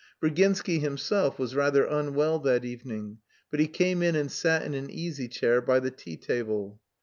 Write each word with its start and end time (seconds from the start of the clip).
Virginsky 0.19 0.79
himself 0.79 1.37
was 1.37 1.53
rather 1.53 1.85
unwell 1.85 2.39
that 2.39 2.65
evening, 2.65 3.19
but 3.51 3.59
he 3.59 3.67
came 3.67 4.01
in 4.01 4.15
and 4.15 4.31
sat 4.31 4.63
in 4.63 4.73
an 4.73 4.89
easy 4.89 5.27
chair 5.27 5.61
by 5.61 5.79
the 5.79 5.91
tea 5.91 6.17
table. 6.17 6.81